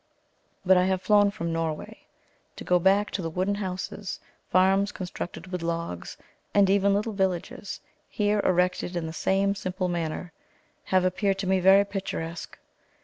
[0.65, 2.07] But I have flown from Norway.
[2.55, 6.17] To go back to the wooden houses; farms constructed with logs,
[6.55, 10.33] and even little villages, here erected in the same simple manner,
[10.85, 12.57] have appeared to me very picturesque.